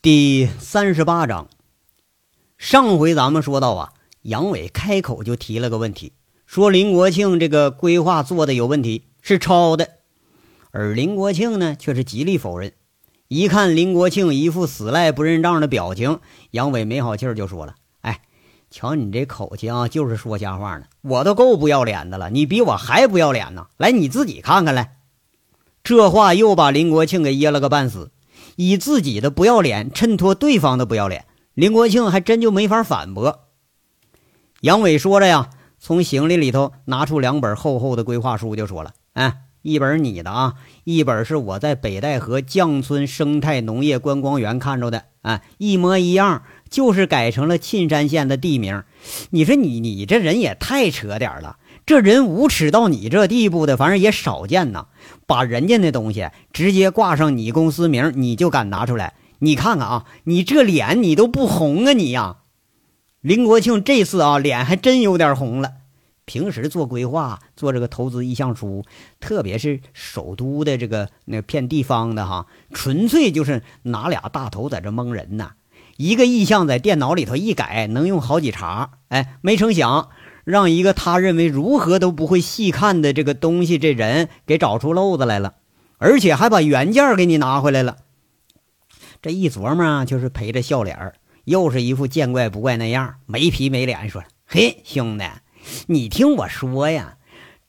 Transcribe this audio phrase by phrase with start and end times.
[0.00, 1.48] 第三十八章，
[2.56, 6.12] 上回咱们说到啊，杨伟开口就提了个问题，
[6.46, 9.88] 说林国庆这个规划做的有问题，是抄的。
[10.70, 12.74] 而林国庆呢，却是极力否认。
[13.26, 16.20] 一看林国庆一副死赖不认账的表情，
[16.52, 18.20] 杨伟没好气儿就说了：“哎，
[18.70, 20.84] 瞧你这口气啊，就是说瞎话呢。
[21.02, 23.66] 我都够不要脸的了，你比我还不要脸呢。
[23.76, 24.98] 来，你自己看看来。”
[25.82, 28.12] 这话又把林国庆给噎了个半死。
[28.58, 33.46] 以自己的不要脸衬托对方的不要脸，林国庆还真就没法反驳。
[34.62, 48.82] 杨伟说着呀，从行李里头拿出两本厚厚的规划书，就说了：“哎，一本你的啊，一本是我在北戴河绛村生态农业观光园看着的，啊，一模一样，就是改成了沁山县的地名。
[49.30, 54.88] 你说你你这人也太扯点了。”这人无耻到你这地步的，反正也少见呐！
[55.26, 59.14] 把人家那东西直接挂上你公司名，你就敢拿出来？
[59.38, 62.40] 你看看啊，你这脸你都不红啊你呀！
[63.22, 65.72] 林国庆这次啊，脸还真有点红了。
[66.26, 68.84] 平时做规划、做这个投资意向书，
[69.18, 75.52] 特别是首都的这个那片地方的哈，纯粹就是拿俩大头在这蒙人呢。
[75.96, 78.90] 一个意向在电脑里头一改，能用好几茬。
[79.08, 80.10] 哎，没成想。
[80.48, 85.56] 让一个他认为如何都不会细看的这个东西，这人给找出漏子来了，
[85.98, 87.98] 而且还把原件给你拿回来了。
[89.20, 91.12] 这一琢磨，就是陪着笑脸
[91.44, 95.24] 又是一副见怪不怪那样，没皮没脸说：“嘿，兄弟，
[95.88, 97.18] 你听我说呀，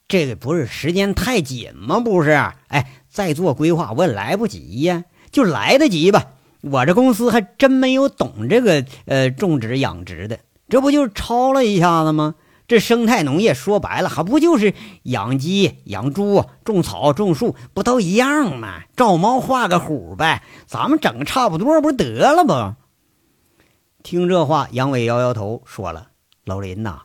[0.07, 1.99] 这个不是时间太紧吗？
[1.99, 2.29] 不是，
[2.69, 6.27] 哎，再做规划我也来不及呀，就来得及吧。
[6.61, 12.35] 我这公司还真没有懂这个呃种植养殖的，这不就是抄了一下子吗？”
[12.69, 18.83] 这生态农业说白了，还不就是养鸡、养猪、种草、种树，不都一样吗？
[18.95, 22.77] 照猫画个虎呗，咱们整个差不多，不得了吗？
[24.03, 26.09] 听这话，杨伟摇摇头，说了
[26.45, 27.01] ：“老林呐，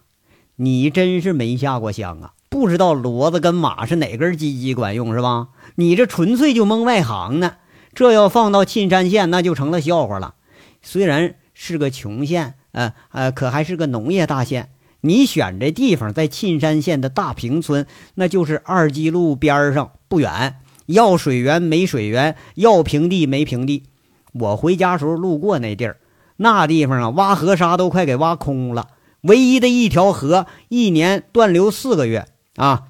[0.56, 5.48] 你真是没下过乡啊，不知道骡子跟马是哪根鸡鸡管用是吧？
[5.76, 7.56] 你这纯粹就蒙外行呢。
[7.94, 10.34] 这要放到沁山县，那就成了笑话了。
[10.82, 14.68] 虽然是个穷县，呃呃，可还是个农业大县。”
[15.06, 20.56] 你选这地方在沁山县的大坪村，那就是二基路边上不远。
[20.86, 23.82] 要水源没水源，要平地没平地。
[24.32, 25.98] 我回家时候路过那地儿，
[26.36, 28.88] 那地方啊，挖河沙都快给挖空了。
[29.20, 32.26] 唯一的一条河，一年断流四个月
[32.56, 32.84] 啊！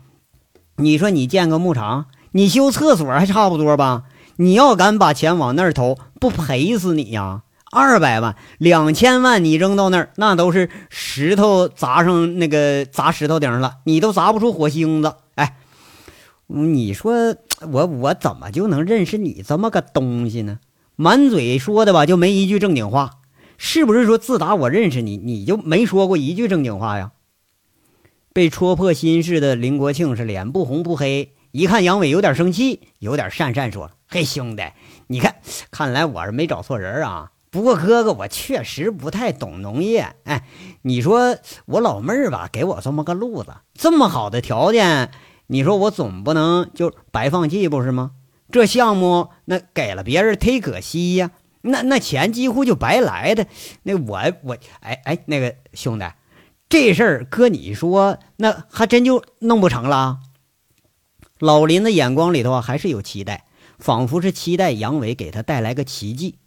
[0.76, 4.04] 你说你建个牧场，你修厕所还差不多吧？
[4.36, 7.42] 你要敢把钱往那儿投，不赔死你呀！
[7.74, 15.16] 二百万、两千万，你扔到那儿，那都是石头砸上那个砸石头顶上了，你都砸不出火星子。
[15.34, 15.56] 哎，
[16.46, 17.34] 你说
[17.72, 20.60] 我我怎么就能认识你这么个东西呢？
[20.94, 23.10] 满嘴说的吧，就没一句正经话，
[23.58, 27.10] 是不是说自打我认识你，你就没说过一句正经话呀？
[28.32, 34.62] 被戳破心事的林国庆是脸不红不黑，一看杨伟有点生气，有点讪讪说：“嘿，兄弟，
[35.08, 35.34] 你看，
[35.72, 40.16] 看来我是没找错人啊。”不过哥哥，我确实不太懂农业。
[40.24, 40.44] 哎，
[40.82, 45.12] 你说我老妹儿吧，给我这么个路子，这么好的条件，
[45.46, 48.10] 你说我总不能就白放弃，不是吗？
[48.50, 51.30] 这项目那给了别人忒可惜呀，
[51.62, 53.46] 那那钱几乎就白来的。
[53.84, 56.06] 那我我哎哎，那个兄弟，
[56.68, 60.18] 这事儿搁你说，那还真就弄不成了。
[61.38, 63.44] 老林的眼光里头，还是有期待，
[63.78, 66.40] 仿佛是期待杨伟给他带来个奇迹。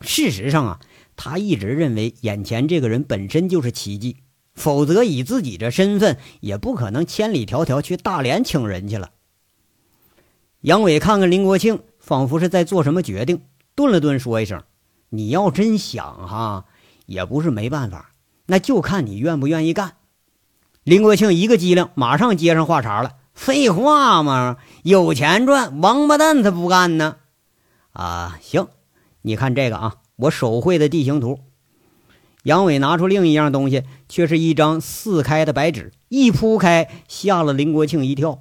[0.00, 0.80] 事实上啊，
[1.16, 4.18] 他一直认为眼前这个人本身就是奇迹，
[4.54, 9.10] 否则以自己这身份也不可能千里迢迢去大连请人去了。
[10.60, 13.42] 杨伟看看林国庆，仿佛是在做什么决定，
[13.74, 14.62] 顿了顿，说一声
[15.10, 16.64] ：“你要真想哈，
[17.06, 18.10] 也不是没办法，
[18.46, 19.96] 那就看你愿不愿意干。”
[20.84, 27.16] 林国庆一个机灵，马上接上话茬了：“废话嘛，有钱赚，王八蛋才不干呢！”
[27.92, 28.68] 啊，行。
[29.28, 31.40] 你看这个啊，我手绘的地形图。
[32.44, 38.40] 杨伟拿出另一样东西，却是一张四开的白纸，一铺开，吓了林国庆一跳。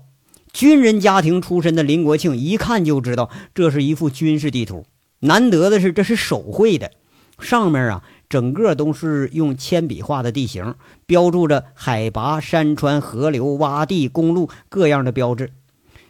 [0.54, 4.86] 军人家庭出身的林国庆一看就知道，这是一幅军事地图。
[5.20, 6.94] 难得的是，这是手绘的，
[7.38, 10.76] 上面啊，整个都是用铅笔画的地形，
[11.06, 15.52] 标注着海拔、山川、河流、洼地、公路各样的标志。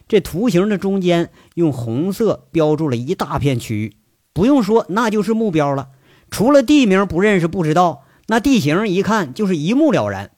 [0.06, 3.94] 这图形的中间用红色标注了一大片区域。
[4.38, 5.88] 不用说，那就是目标了。
[6.30, 10.30] 除了地名不认识、不知道，那地形一看就是一目了然。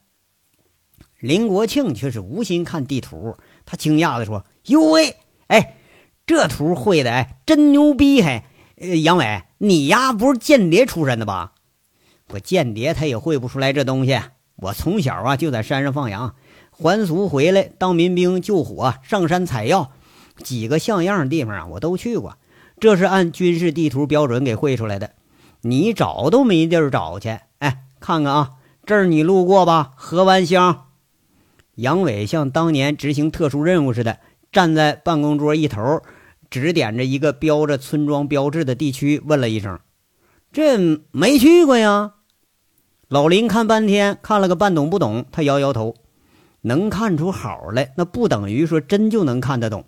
[1.19, 5.75] 林国庆却是无心看地图，他惊讶地说：“哟喂，哎，
[6.25, 8.23] 这图绘的哎真牛逼！
[8.23, 8.45] 还，
[9.03, 11.53] 杨伟，你呀不是间谍出身的吧？
[12.29, 14.19] 我间谍他也会不出来这东西。
[14.55, 16.33] 我从小啊就在山上放羊，
[16.71, 19.91] 还俗回来当民兵救火，上山采药，
[20.37, 22.39] 几个像样的地方啊我都去过。
[22.81, 25.11] 这是按军事地图标准给绘出来的，
[25.61, 27.37] 你找都没地儿找去。
[27.59, 28.53] 哎，看看啊，
[28.87, 29.91] 这儿你路过吧？
[29.95, 30.87] 河湾乡。
[31.75, 34.17] 杨伟像当年执行特殊任务似的，
[34.51, 36.01] 站在办公桌一头，
[36.49, 39.79] 指点着一个标着村庄标志的地区，问了一声
[40.51, 40.75] ：“这
[41.11, 42.13] 没去过呀？”
[43.07, 45.93] 老林看半天，看了个半懂不懂，他摇摇头
[46.61, 49.85] ：“能看出好来，那不等于说真就能看得懂。”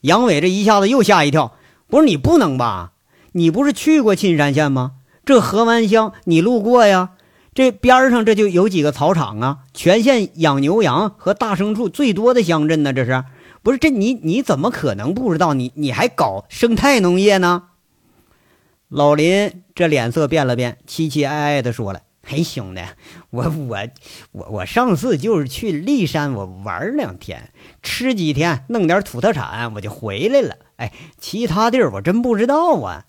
[0.00, 1.52] 杨伟这一下子又吓一跳
[1.90, 2.92] ：“不是你不能吧？
[3.32, 4.92] 你不是去过沁山县吗？
[5.24, 7.10] 这河湾乡你路过呀？”
[7.52, 12.92] 这边上这就有几个草场啊，全县养牛羊和大牲畜最多的乡镇呢。
[12.92, 13.24] 这是
[13.62, 15.52] 不是这你你怎么可能不知道？
[15.54, 17.64] 你你还搞生态农业呢？
[18.88, 22.00] 老林这脸色变了变，凄凄哀哀的说了
[22.30, 22.82] ：“嘿，兄弟，
[23.30, 23.76] 我我
[24.30, 30.54] 我我上次就是去骊山，我玩两天，吃几天，弄点土特产，我就回来了。
[30.76, 33.04] 哎，其他地儿我真不知道啊。”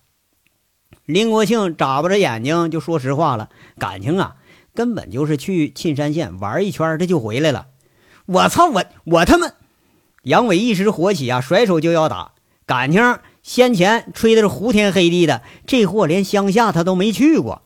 [1.06, 4.38] 林国庆眨巴着眼睛就说实话了，感情啊，
[4.74, 7.68] 根本就是去沁山县玩一圈，这就回来了。
[8.26, 9.52] 我操，我我他妈！
[10.24, 12.32] 杨伟一时火起啊，甩手就要打。
[12.66, 17.62] 感情先前吹的是胡天黑地的，这货连乡下他都没去过。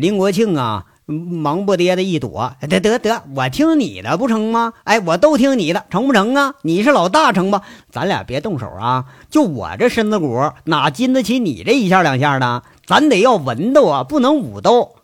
[0.00, 0.86] 林国庆啊。
[1.06, 4.74] 忙不迭的一躲，得得得，我听你的不成吗？
[4.84, 6.54] 哎，我都听你的，成不成啊？
[6.62, 7.62] 你是老大，成吧？
[7.90, 9.06] 咱俩别动手啊！
[9.28, 12.62] 就我这身子骨，哪经得起你这一下两下的？
[12.86, 14.94] 咱得要文斗啊，不能武斗。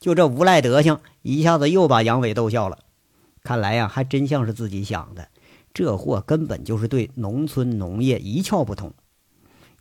[0.00, 2.78] 就这无赖德行，一下子又把杨伟逗笑了。
[3.42, 5.28] 看来呀，还真像是自己想的，
[5.74, 8.94] 这货根本就是对农村农业一窍不通。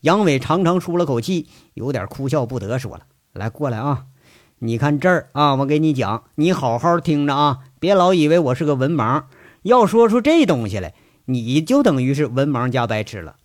[0.01, 4.06] 杨伟长长舒了口气，有点哭笑不得，说了：“来，过来啊！”
[4.59, 9.25] 你看这儿啊，我给你讲，你好好听着啊，别老以为我是个文盲。
[9.61, 10.95] 要说出这东西来，
[11.25, 13.35] 你就等于是文盲加白痴了。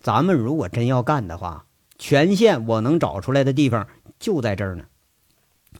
[0.00, 1.66] 咱们如果真要干的话，
[1.98, 3.86] 全县我能找出来的地方
[4.18, 4.84] 就在这儿呢。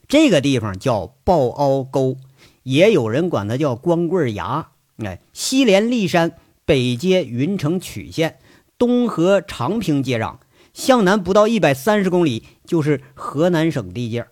[0.08, 2.19] 这个地方叫抱凹沟，
[2.62, 4.69] 也有人管它叫光棍崖。
[4.99, 6.32] 哎，西连骊山，
[6.67, 8.38] 北接云城曲县，
[8.76, 10.37] 东和长平接壤，
[10.75, 14.28] 向南不到一百三十公里就是河南省地界儿。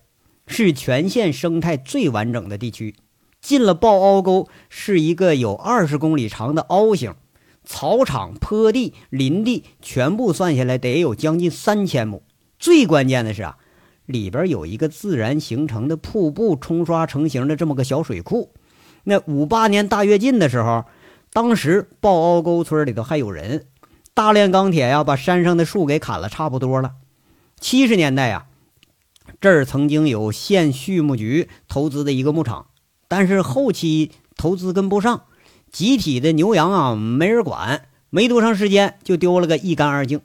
[0.46, 2.94] 是全县生态最完整的地区。
[3.40, 7.14] 进了抱凹沟，是一个有二十公里长的凹形，
[7.62, 12.22] 草场、坡地、林地全部算下来得有将近三千亩。
[12.58, 13.58] 最关键的是啊，
[14.06, 18.54] 里边有一个自然形成的瀑布冲刷成型的这么个小水库。
[19.02, 20.86] 那五八年大跃进的时候，
[21.30, 23.66] 当时抱凹沟村里头还有人，
[24.14, 26.92] 大炼钢铁呀，把山上的树给砍了差不多了。
[27.60, 28.46] 七十年代呀。
[29.40, 32.66] 这儿曾经有县畜牧局投资的一个牧场，
[33.08, 35.24] 但是后期投资跟不上，
[35.70, 40.20] 集体的牛羊啊没人管，没多长时间就丢了个一干二净。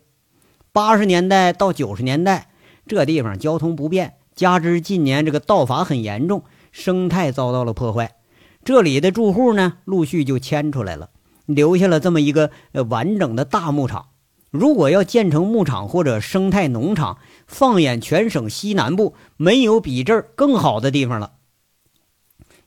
[0.71, 2.49] 八十年代到九十年代，
[2.87, 8.15] 这地方交通不便，加之近年这个盗伐很严重，生态遭到了破坏，
[8.63, 11.09] 这里的住户呢陆续就迁出来了，
[11.45, 12.51] 留下了这么一个
[12.87, 14.08] 完整的大牧场。
[14.51, 21.33] 如果要建成牧场或者生态农场，放眼全省西南部，没有比这儿更好的地方了。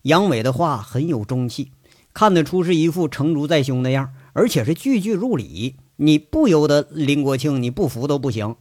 [0.03, 1.73] 杨伟的话很有中气，
[2.13, 5.77] 看得出是一副成竹在胸的样，而且是句句入理。
[5.97, 8.57] 你不由得林国庆，你不服都不行。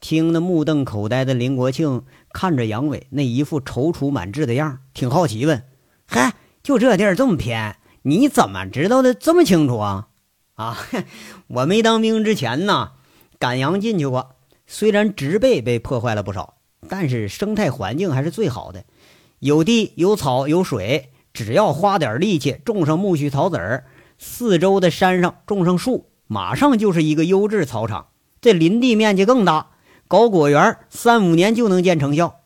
[0.00, 5.64] 听得目瞪口呆的林国庆看着杨伟那一副踌躇满志的样，挺好奇，问
[6.06, 10.08] ：“嗨，就这地儿这么偏，你怎么知道的这么清楚啊？”
[10.54, 10.78] 啊，
[11.48, 12.92] 我没当兵之前呢，
[13.38, 14.36] 赶羊进去过。
[14.66, 16.54] 虽然植被被破坏了不少，
[16.88, 18.84] 但是生态环境还是最好的，
[19.40, 23.84] 有地有草有水，只要花点力气种上苜蓿草籽儿，
[24.18, 28.08] 四周的山上种上树，马上就是一个优质草场。
[28.40, 29.70] 这林地面积更大，
[30.06, 32.40] 搞果园三五年就能见成效。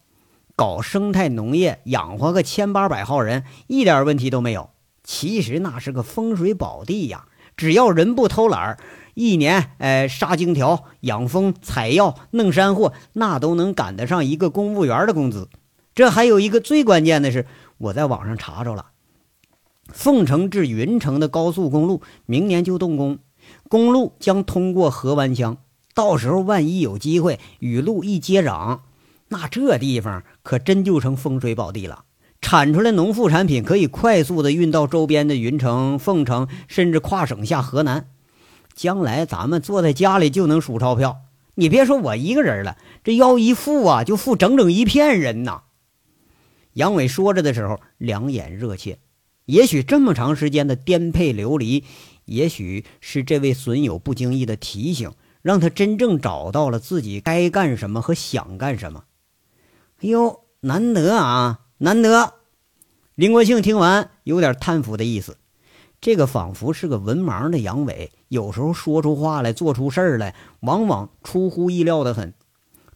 [0.56, 4.70] 搞生态农业养活个千八百号人，一点问题都没有。
[5.04, 7.26] 其实那是个风水宝地呀。
[7.58, 8.78] 只要人不偷懒儿，
[9.14, 15.50] 一年哎杀荆条、养蜂、采药、弄山货，那都能赶得上一个公务员的工资。
[15.92, 17.44] 这还有一个最关键的是，
[17.78, 18.86] 我在网上查着了，
[19.92, 23.18] 凤城至云城的高速公路明年就动工，
[23.68, 25.58] 公路将通过河湾乡。
[25.94, 28.82] 到时候万一有机会与路一接壤，
[29.30, 32.04] 那这地方可真就成风水宝地了。
[32.40, 38.09] 产出来农副产品可以快速的运到周边的云城、凤城，甚至跨省下河南。
[38.75, 41.23] 将来咱们坐在家里就能数钞票。
[41.57, 45.62] 你别说我一个人了，这要一富啊，就富整整一片人呐。
[46.75, 49.00] 杨伟说着的时候，两眼热切。
[49.47, 51.83] 也许这么长时间的颠沛流离，
[52.26, 55.11] 也许是这位损友不经意的提醒，
[55.42, 59.04] 让他真正找到了自己该干什么和想干什么。
[60.02, 62.35] 哎呦，难得啊，难得！
[63.14, 65.38] 林国庆听完，有点叹服的意思。
[66.00, 72.35] 这个仿佛是个文盲的杨伟，有时候说出话来、做出事儿来，往往出乎意料的很。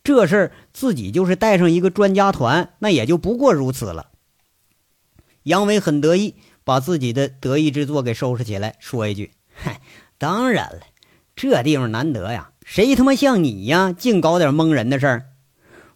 [0.04, 4.08] 这事儿自己就是带上一个专家团，那也就不过如此了。
[5.44, 9.80] 杨伟很得意，把自己的得意之作给收拾起来，说一句：“嗨，
[10.18, 10.80] 当然了，
[11.34, 15.26] 这地方难得呀，谁他妈像你呀，净搞点蒙人的事儿？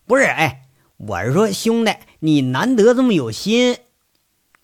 [0.06, 0.24] 不是？
[0.24, 0.65] 哎，
[0.98, 3.76] 我是说，兄弟，你难得这么有心。”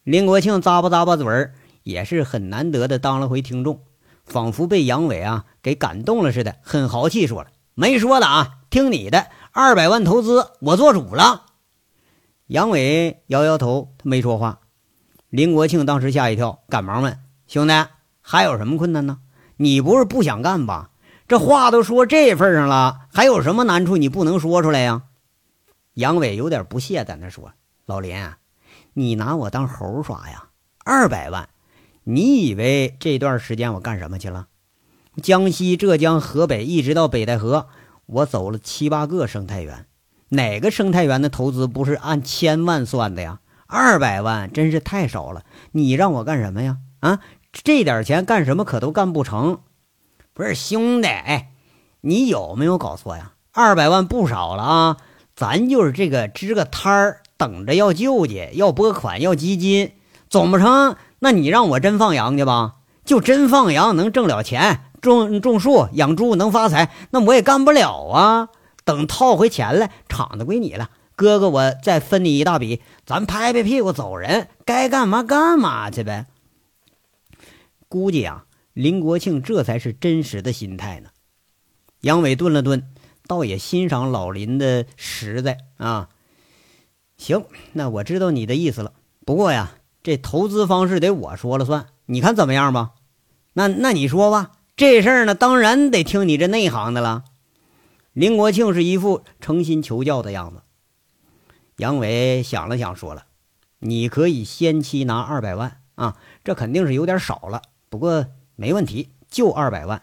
[0.02, 3.80] 林国庆咂巴咂巴嘴儿，也是很难得的当了回听众，
[4.24, 11.44] 仿佛被杨伟啊给感动了似的，很豪气说了：“没说的啊，听你的，二百万投资，我做主了。”
[12.48, 14.60] 杨伟摇摇头，他没说话。
[15.28, 17.74] 林国庆当时吓一跳，赶忙问：“兄弟，
[18.22, 19.18] 还有什么困难呢？
[19.58, 20.92] 你不是不想干吧？
[21.28, 25.02] 这话都说这份上了，还有什么难处你不能说出来呀？”
[25.94, 27.52] 杨伟有点不屑，在那说
[27.86, 28.16] ：“老林，
[28.94, 30.48] 你拿我当猴耍呀？
[30.84, 31.48] 二百万，
[32.04, 34.48] 你以为这段时间我干什么去了？
[35.22, 37.68] 江西、浙江、河北，一直到北戴河，
[38.06, 39.86] 我走了七八个生态园，
[40.30, 46.76] 哪个生态园的投资不是按千万算的呀？”二百万真是太少了，你让我干什么呀？
[47.00, 47.20] 啊，
[47.52, 49.60] 这点钱干什么可都干不成。
[50.34, 51.52] 不是兄弟，哎，
[52.02, 53.32] 你有没有搞错呀？
[53.52, 54.96] 二百万不少了啊，
[55.42, 59.90] 咱就是这个支个摊儿，等着要救济、要拨款、要基金，
[60.30, 60.94] 总不成？
[61.18, 62.76] 那你让我真放羊去吧？
[63.04, 68.50] 就真放羊能挣了钱，种种树、养猪能发财，那我也干不了啊。
[68.84, 70.90] 等套回钱来，厂子归你了。
[71.16, 76.26] 哥哥，我再分你一大笔，咱拍拍屁股走人，该干嘛干嘛去呗。
[77.88, 78.44] 估计啊，
[78.74, 81.08] 林国庆这才是真实的心态呢。
[82.02, 82.91] 杨伟顿了顿，
[83.26, 86.08] 倒也欣赏老林的实在啊。
[87.16, 88.92] 行，那我知道你的意思了。
[89.24, 92.92] 不过呀，这投资方式得我说了算，你看怎么样吧？
[93.52, 97.24] 那那你说吧，这事儿呢，当然得听你这内行的了。
[98.12, 100.62] 林国庆是一副诚心求教的样子。
[101.76, 103.24] 杨伟想了想，说了
[103.80, 108.26] ：“你可以先期拿二百万啊，这肯定是有点少了，不过
[108.56, 110.02] 没问题，就二百万。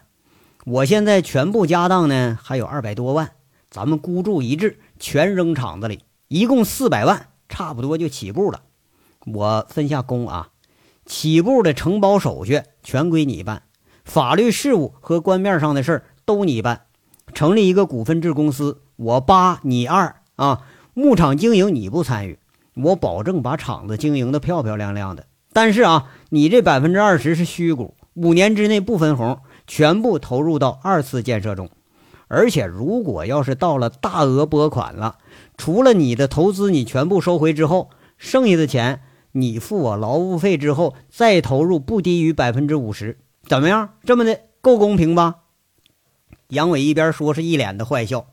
[0.70, 3.32] 我现在全部家当呢还有二百多万，
[3.72, 8.62] 咱们孤注一掷，全扔厂子里，一共四百万，差不多就起步了。
[9.26, 10.50] 我分下工啊，
[11.04, 13.64] 起步的承包手续全归你办，
[14.04, 16.82] 法律事务和官面上的事都你办，
[17.34, 20.62] 成立一个股份制公司，我八你二啊。”
[20.94, 22.38] 牧场经营你不参与，
[22.74, 25.26] 我保证把厂子经营的漂漂亮亮的。
[25.52, 31.70] 但是啊，你这百分之二十是虚股，五年之内不分红，全部投入到二次建设中。
[32.26, 35.18] 而且，如果要是到了大额拨款了，
[35.56, 43.90] 除了你的投资你全部收回之后，剩下的钱你付我劳务费之后再投入不低于百分之五十，怎么样？
[44.04, 45.36] 这么的够公平吧？
[46.48, 48.26] 杨伟一边说，是一脸的坏笑。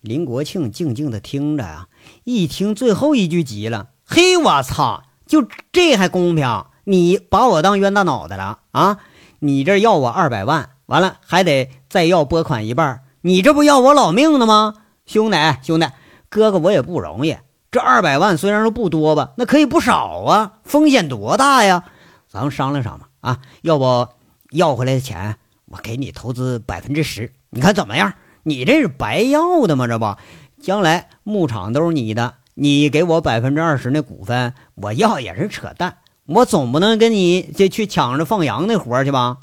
[0.00, 1.88] 林国庆静静的听着啊，
[2.22, 5.02] 一听最后一句急了：“嘿，我操！
[5.26, 6.66] 就这还公平？
[6.84, 9.00] 你把我当冤大脑袋了啊？
[9.38, 14.74] 你这要我二百万，完了还得再要拨款一半，你这不要我老命呢吗？
[15.04, 15.86] 兄弟，兄弟，
[16.28, 17.36] 哥哥我也不容易。
[17.70, 20.52] 这二百万虽然说不多吧，那可以不少啊。
[20.64, 21.84] 风险多大呀？
[22.28, 24.08] 咱们商量商量啊，要不
[24.50, 28.14] 要回来的钱，我给你投资百分之十，你看怎么样？”
[28.48, 29.88] 你这是白要的吗？
[29.88, 30.16] 这不，
[30.62, 35.96] 将来牧场都是你的，你给我百分之二十那股份，我要也是扯淡。
[36.26, 39.38] 我总不能跟你这去抢着放羊那活去吧？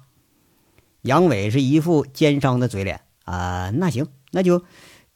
[1.01, 4.63] 杨伟是一副奸商的嘴脸啊，那行，那就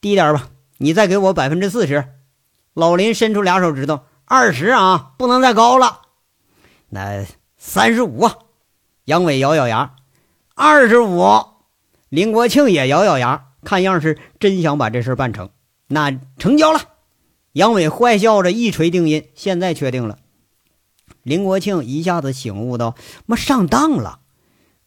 [0.02, 2.06] 低点吧，你再给我百分之四十。
[2.74, 6.02] 老林伸出俩手指头，二十啊，不能再高了。
[6.90, 7.26] 那
[7.58, 8.30] 三十五，
[9.06, 9.96] 杨伟咬咬牙，
[10.56, 11.26] 二十五。
[12.10, 13.46] 林国庆也咬咬牙。
[13.64, 15.50] 看样是真想把这事办成，
[15.88, 16.80] 那成交了。
[17.52, 20.18] 杨伟坏笑着一锤定音，现在确定了。
[21.28, 24.20] 林国庆一下子醒悟到，妈上当了。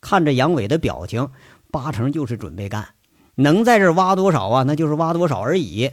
[0.01, 1.29] 看着杨伟的表情，
[1.71, 2.89] 八成就是准备干，
[3.35, 4.63] 能在这挖多少啊？
[4.63, 5.91] 那就是挖多少而已。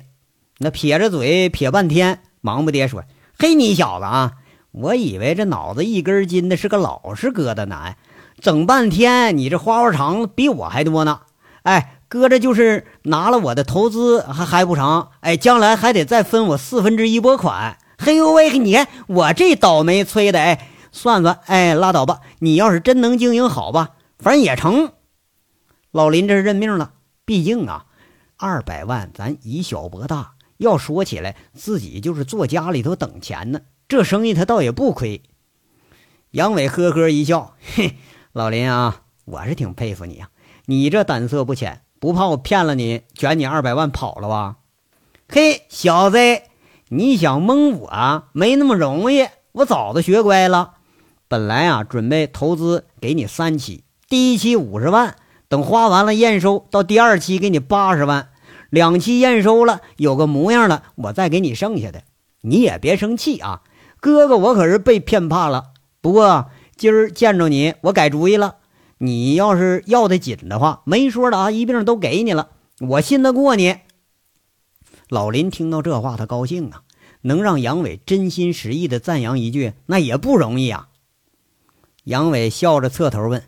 [0.59, 3.03] 那撇着嘴撇半天，忙不迭说
[3.37, 4.33] ：“嘿，你小子啊，
[4.71, 7.95] 我以为这脑子一根筋的是个老实疙瘩呢，
[8.39, 11.19] 整半天你这花花肠子比我还多呢。”
[11.63, 11.93] 哎。
[12.09, 15.09] 哥这就是拿了我的投资还还不成？
[15.19, 17.79] 哎，将来还得再分我四分之一拨款。
[17.97, 22.21] 嘿呦喂，你看我这倒霉催的，哎，算算，哎，拉倒吧。
[22.39, 24.91] 你要是真能经营好吧，反正也成。
[25.91, 26.93] 老林这是认命了，
[27.25, 27.85] 毕竟啊，
[28.37, 30.33] 二百万咱以小博大。
[30.57, 35.21] 要说起来，自己就是坐家里头等钱呢，这生意他倒也不亏。
[36.31, 37.95] 杨伟呵呵一笑，嘿，
[38.31, 40.29] 老林啊，我是挺佩服你啊，
[40.65, 41.81] 你这胆色不浅。
[41.99, 44.57] 不怕我骗了你，卷你二百万跑了吧？
[45.29, 46.17] 嘿，小子，
[46.89, 49.27] 你想蒙我没那么容易。
[49.53, 50.75] 我早都学乖了。
[51.27, 55.15] 本来啊，准备投资给你三期，第一期五十万，
[55.49, 58.29] 等花完了验收，到第二期给你八十万，
[58.69, 62.03] 两期验收了有个模样了，我再给你剩下的。
[62.41, 63.61] 你也别生气啊，
[63.99, 65.71] 哥哥，我可是被骗怕了。
[65.99, 66.45] 不过
[66.77, 68.55] 今儿见着你，我改主意了。
[68.99, 73.77] 你要是要的紧的话，没说的啊，一并都给你了，我信得过你。
[75.09, 76.83] 老林听到这话，他高兴啊，
[77.21, 80.89] 能让杨伟真心实意的赞扬一句，那也不容易啊。
[82.03, 83.43] 杨伟笑着侧头问：“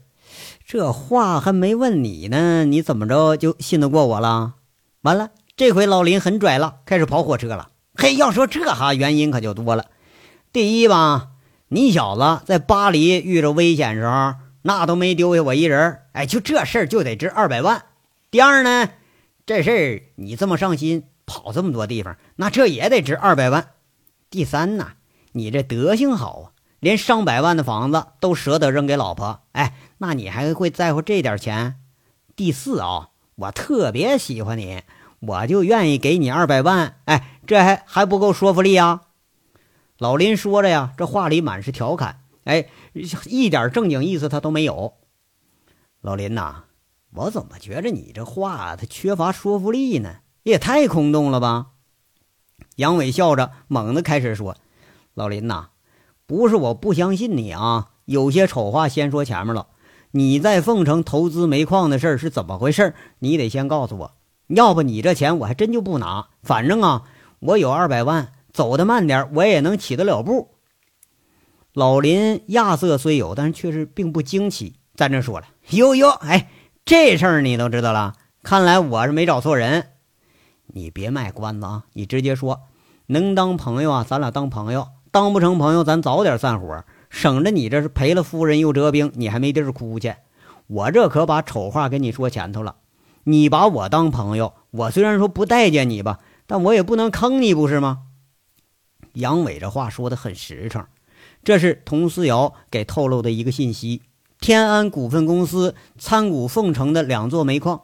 [0.66, 4.56] 这话还没问你呢，你怎么着就信得过我了？”
[5.04, 7.70] 完了，这回老林很拽了，开始跑火车了。
[7.96, 9.86] 嘿，要说这哈原因可就多了。
[10.54, 11.30] 第一吧，
[11.68, 14.36] 你小子在巴黎遇着危险时候。
[14.62, 17.86] 那都没丢下我一人哎，就这事儿就得值二百万。
[18.30, 18.90] 第二呢，
[19.46, 23.70] 这事儿你这么上心，跑这么多地方，那这也得值二百万。
[24.30, 24.94] 第三呢，
[25.32, 31.80] 你这德行好啊，连上百万的房子都舍得扔给老婆，哎，那你还会在乎这点钱？
[32.36, 34.82] 第四啊，我特别喜欢你，
[35.20, 36.98] 我就愿意给你二百万。
[37.06, 39.04] 哎，这还还不够说服力啊？
[39.98, 42.24] 老林说着呀，这话里满是调侃。
[42.44, 42.68] 哎。
[43.28, 44.96] 一点正经意思他都没有，
[46.02, 46.64] 老林呐，
[47.14, 50.18] 我怎么觉着你这话他缺乏说服力呢？
[50.44, 51.68] 也太空洞了吧！
[52.76, 54.56] 杨伟笑着猛地开始说
[55.14, 55.70] ：“老林呐，
[56.26, 59.68] 不是我不相信你啊，有些丑话先说前面了。
[60.12, 62.96] 你在凤城投资煤矿的事是怎么回事？
[63.20, 64.16] 你得先告诉我，
[64.48, 66.30] 要不你这钱我还真就不拿。
[66.42, 67.04] 反正啊，
[67.40, 70.56] 我有二百万，走得慢点我也能起得了步。”
[71.74, 76.50] 老林亚瑟虽有，但是却是并不惊奇，在那说了：“哟哟，哎，
[76.84, 79.92] 这事儿你都知道了，看来我是没找错人。
[80.74, 82.62] 你别卖关子啊，你直接说，
[83.08, 90.16] 能当朋友啊，咱俩当朋友；当不成朋友，咱早点散伙，省着你这是赔了夫人又折兵，你还没地儿哭去。
[90.68, 92.76] 我这可把丑话跟你说前头了，
[93.24, 98.04] 你把我当朋友，我虽然说不待见你吧，但我也不能坑你，不是吗？”
[99.14, 100.86] 杨伟这话说的很实诚。
[101.44, 104.04] 这是佟思瑶给透露的一个信息：
[104.40, 107.82] 天安股份公司参股凤城的两座煤矿。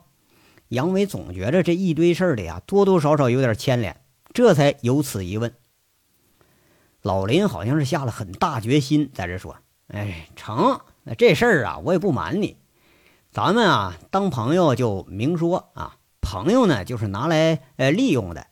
[0.69, 4.01] 杨伟总觉着这一堆事儿里啊，多多少少有点牵连，
[4.34, 5.54] 这才有此一问。
[7.01, 9.58] 老林好像是下了很大决心，在这说
[9.93, 12.58] ：“哎，成，那这事儿啊，我也不瞒你，
[13.32, 18.47] 咱们啊当朋友就明说啊，朋友呢就是拿来呃利用的。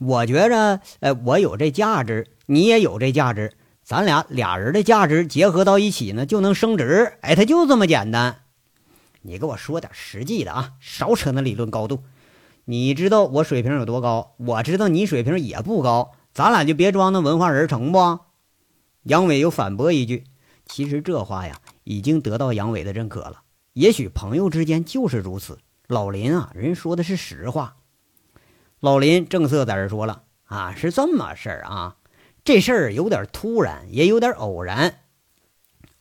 [0.00, 3.52] 我觉着，呃，我有这价值，你也有这价值。”
[3.88, 7.14] 咱俩俩人的价值结合到一起呢，就能升值。
[7.22, 8.42] 哎，他就这么简单。
[9.22, 12.02] 你给我说点实际的啊，少扯那理论高度。
[12.64, 18.20] 你知道我水平有多高，我知道你水平也不高，咱俩就别装那文化人，成不？
[19.02, 20.24] 杨伟又反驳一句
[20.66, 23.42] ：“其实这话呀，已经得到杨伟的认可了。
[23.72, 25.58] 也许朋友之间就是如此。
[25.86, 27.76] 老林啊，人说的是实话。”
[28.80, 31.96] 老林正色在这说了：“啊，是这么事儿啊。”
[32.44, 35.00] 这事儿有点突然，也有点偶然。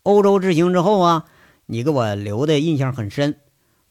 [0.04, 1.26] 欧洲之行之后啊，
[1.68, 3.40] 你给我留的印象很深。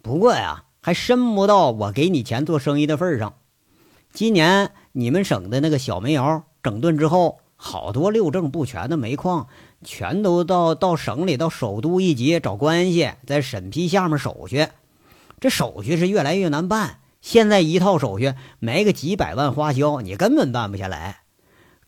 [0.02, 3.34] 不过呀，还深不到我给你钱做生意的份上。
[4.12, 9.48] 今年你们省的那个小煤窑整顿之后，好多六证不全的煤矿，
[9.84, 14.66] 全都到到省里、到首都一级找关系，在审批下面手续。
[15.38, 17.00] 这手续是越来越难办。
[17.20, 21.22] 现在一套手续没个几百万花销，你根本办不下来。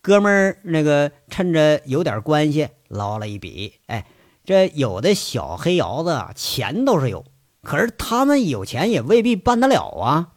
[0.01, 4.05] 哥们儿，那个趁着有点关系捞了一笔，哎，
[4.49, 7.23] 这有的小黑窑子啊钱都是有，
[7.61, 10.29] 可是他们有钱也未必办得了啊。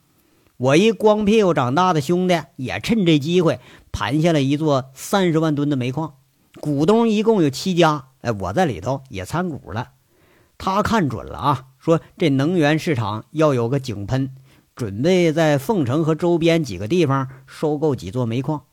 [0.58, 3.58] 我一光屁股长大的兄弟也趁这机会
[3.90, 6.16] 盘下了一座三十万吨的煤矿，
[6.60, 9.92] 股东一共有七家，哎，我在里头也参股了。
[10.58, 14.32] 他看准了啊，说这能源市场要有个井喷，
[14.76, 18.64] 准备在凤城和周边几个地方收购几座煤矿。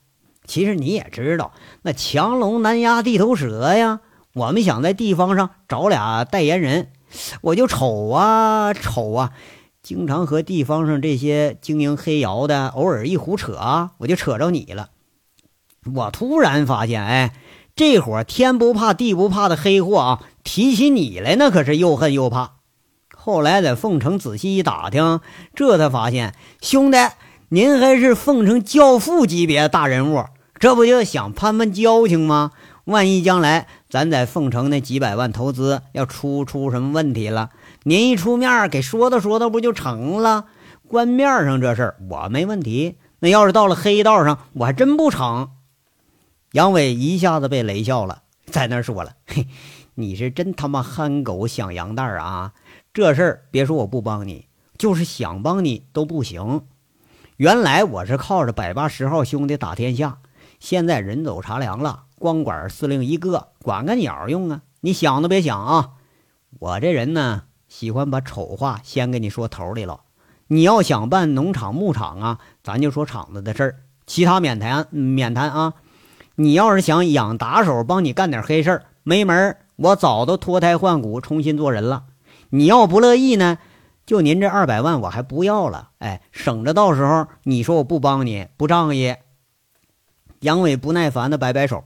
[0.44, 4.00] 其实你也知道，那强龙难压地头蛇呀。
[4.32, 6.92] 我们想在地方上找俩代言人，
[7.40, 9.32] 我就瞅啊瞅啊，
[9.82, 14.90] 经常和地方上这些经营黑窑的偶尔一胡扯啊，我就扯着你了。
[15.94, 17.32] 我突然发现，哎，
[17.74, 22.52] 这伙天不怕地不怕的黑货啊，提起你来那可是又恨又怕。
[23.16, 25.20] 后来在凤城仔细一打听，
[25.54, 26.98] 这才发现，兄弟，
[27.48, 30.24] 您还是凤城教父级别的大人物，
[30.58, 32.52] 这不就想攀攀交情吗？
[32.84, 37.50] 万一将来咱在凤城那几百万投资要出出什么问题了，
[37.84, 40.46] 您一出面给说道说道，不就成了？
[40.88, 45.50] 官面上这事儿我没问题，那要是到了黑道上，我还真不成。
[46.52, 49.46] 杨伟一下子被雷笑了，在那说了：“嘿，
[49.94, 52.54] 你是真他妈憨狗想羊蛋啊！
[52.92, 56.62] 这事儿别说我不帮你，就是想帮你都不行。
[57.36, 60.18] 原来我是靠着百八十号兄弟打天下，
[60.58, 64.60] 现在人走茶凉了，光管司令一个，管个鸟用啊！
[64.82, 65.92] 你想都别想啊！
[66.58, 70.02] 我这人呢，喜欢把丑话先给你说头里了。
[70.48, 75.72] 你要想办农场、牧场啊，咱就说厂子的事儿，其他免谈，免谈啊！”
[76.36, 82.04] 你要是想养打手帮你干点黑事儿，没门我早都脱胎换骨，重新做人了。
[82.50, 83.56] 你要不乐意呢，
[84.04, 85.92] 就您这二百万我还不要了。
[86.00, 89.16] 哎，省着到时候你说我不帮你不仗义。
[90.40, 91.84] 杨伟不耐烦的摆摆手。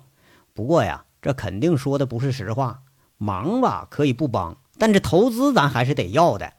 [0.55, 2.83] 不过呀，这肯定说的不是实话。
[3.19, 6.53] 忙吧可以不帮，但这投资咱还是得要的。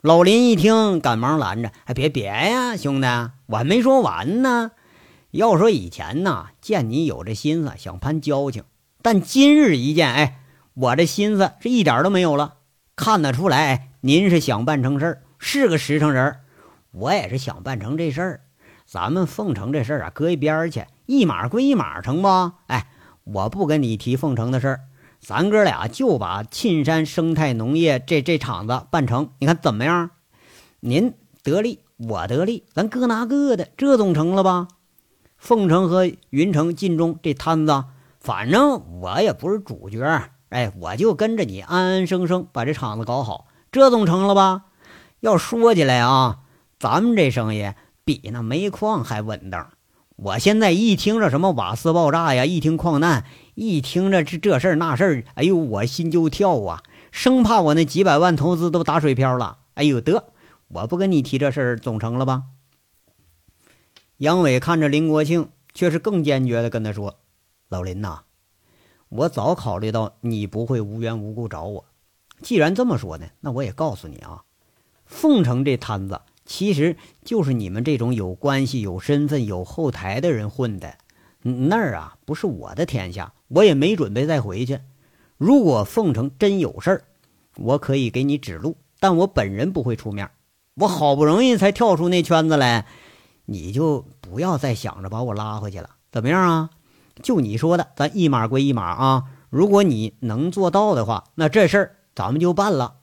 [0.00, 3.06] 老林一听，赶忙拦着：“哎，别别呀，兄弟，
[3.46, 4.72] 我还没说完呢。”
[5.30, 8.64] 要说以前呢，见你有这心思想攀交情，
[9.02, 10.40] 但今日一见，哎，
[10.74, 12.54] 我这心思是一点都没有了。
[12.96, 16.40] 看得出来，您是想办成事儿，是个实诚人。
[16.92, 18.40] 我也是想办成这事儿。
[18.86, 22.28] 咱们奉承这事儿啊，搁一边儿去，一码归一码，成不？
[22.66, 22.86] 哎，
[23.24, 24.80] 我不跟你提凤城的事儿，
[25.18, 30.10] 咱哥俩就把沁山生态农业这这厂子办成，你看怎么样？
[30.80, 34.68] 您得利，我得利，咱各拿各的，这总成了吧？
[35.38, 37.84] 凤城和云城、晋中这摊子，
[38.20, 40.04] 反正我也不是主角，
[40.50, 44.66] 哎，我就跟着你安安生生把这厂子搞好，这总成了吧？
[45.20, 46.40] 要说起来啊，
[46.78, 47.72] 咱们这生意
[48.04, 49.70] 比那煤矿还稳当。
[50.20, 59.58] 我现在一听着什么瓦斯爆炸呀，一听矿难，一听着这这事儿那事儿，哎呦，我心就跳啊，生怕我那几百万投资都打水漂了。
[59.74, 60.32] 哎呦，得，
[60.66, 62.46] 我不跟你提这事儿，总成了吧？
[64.16, 67.20] 杨伟看着林国庆，却是更坚决地跟他说
[67.70, 68.22] ：“老林呐，
[69.10, 71.84] 我早考虑到你不会无缘无故找我。
[72.42, 74.42] 既然这么说呢，那我也告诉你啊，
[75.06, 80.96] 凤城这摊子其实就是你们这种有关系、有身份、有后台的人混的。
[81.42, 84.80] 那儿啊，不是我的天下，我也没准备再回去。
[85.36, 87.04] 如果凤城真有事儿，
[87.56, 90.30] 我可以给你指路，但我本人不会出面。
[90.74, 92.86] 我好不容易才跳出那圈子来。”
[93.50, 96.70] 你就不要再想着把我拉回去了，怎么样啊？
[97.22, 99.24] 就你说的，咱一码归一码啊。
[99.48, 102.96] 如果你能做到的话，那这事儿咱们就办了。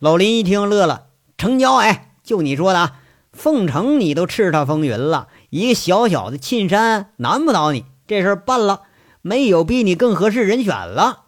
[0.00, 1.76] 老林一听乐了，成交！
[1.76, 3.00] 哎，就你说的啊，
[3.32, 7.86] 凤城你都叱咤风云了，一个小小的沁山难不倒你。
[8.06, 8.82] 这事儿办了，
[9.22, 11.24] 没有比你更合适人选了。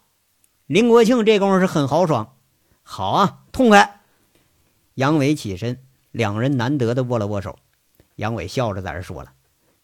[0.66, 2.34] 林国庆这功夫是很豪爽，
[2.82, 4.02] 好啊，痛快。
[4.92, 5.78] 杨伟起身，
[6.10, 7.56] 两人难得的握了握手。
[8.16, 9.32] 杨伟笑着在这说了：“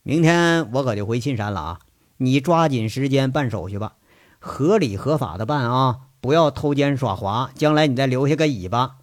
[0.04, 1.78] 明天我可就回沁山了啊！
[2.18, 3.94] 你抓紧时间办手续吧，
[4.38, 8.96] 合理合法的办啊，不要偷奸耍滑，将来你再留下个尾巴。”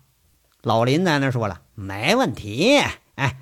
[0.62, 2.78] 老林在那说了：“没问题，
[3.16, 3.38] 哎，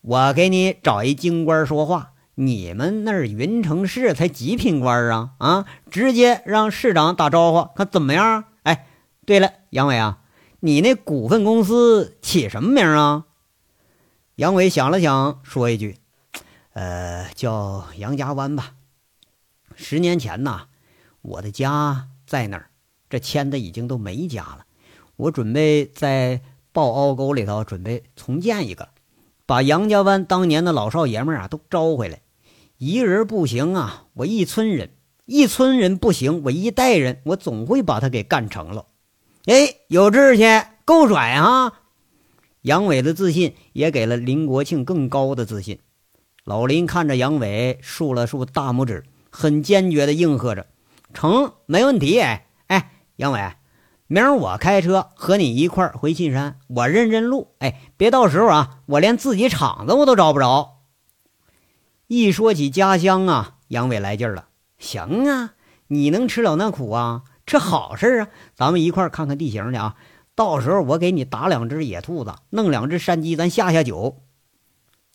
[0.00, 2.12] 我给你找一京官说话。
[2.36, 5.66] 你们那儿云城市才几品官啊啊！
[5.88, 8.44] 直接让市长打招呼，看怎么样？
[8.64, 8.88] 哎，
[9.24, 10.18] 对了，杨伟啊，
[10.58, 13.26] 你那股份公司起什么名啊？”
[14.34, 15.96] 杨伟想了想，说一句
[16.74, 18.72] ：“呃，叫杨家湾吧。
[19.76, 20.66] 十年前呐，
[21.22, 22.70] 我的家在那儿，
[23.08, 24.66] 这迁的已经都没家了。
[25.14, 26.40] 我准备在
[26.74, 28.88] 抱凹沟里头准备重建一个，
[29.46, 32.20] 把杨家湾当年的老少爷们啊都招回来。
[32.78, 34.88] 一人不行啊，我一村人；
[35.24, 38.86] 一村人不行，我一代人，我总会把他给干成了。
[39.46, 40.42] 哎，有志气，
[40.84, 41.72] 够拽啊！”
[42.62, 45.78] 杨伟的自信也给了林国庆更高的自信。
[46.42, 50.66] 老林看着杨伟，竖了竖大拇指，很坚决地应和着
[51.14, 52.18] ：“成，没问题。”
[52.66, 53.38] 哎，杨伟，
[54.14, 57.56] 明儿我开车和你一块儿回沁山，我认认路。
[57.58, 60.82] 哎，别到时候啊，我连自己厂子我都找不着。
[62.06, 64.46] 一说起家乡啊，杨伟来劲儿了。
[64.78, 65.54] 行啊，
[65.88, 67.22] 你能吃了那苦啊？
[67.44, 69.96] 这好事啊，咱们一块儿看看地形去啊。
[70.36, 74.22] 到时候我给你打两只野兔子，弄两只山鸡，咱下下酒。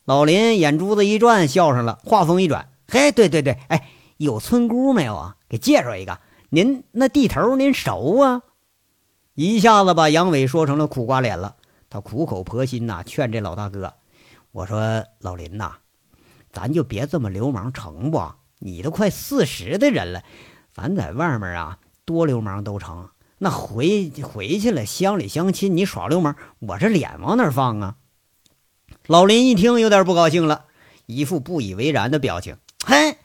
[0.04, 5.36] 老林眼珠子一转，笑上了，话锋一转：“嘿，对对对，哎，有村姑没有啊？
[5.48, 6.18] 给介绍一个。
[6.50, 8.42] 您那地头您熟啊？”
[9.40, 11.56] 一下子把杨伟说成了苦瓜脸了。
[11.88, 13.94] 他苦口婆心呐，劝这老大哥
[14.52, 15.76] ：“我说老林呐，
[16.52, 18.22] 咱就别这么流氓，成不？
[18.58, 20.22] 你都快四十的人了，
[20.74, 23.08] 咱在外面啊，多流氓都成。”
[23.42, 27.96] 那回回去了，乡里乡亲，你耍流氓，我这脸往哪放啊？
[29.06, 30.66] 老林一听，有点不高兴了，
[31.06, 32.58] 一副不以为然的表情。
[32.84, 33.16] 嘿，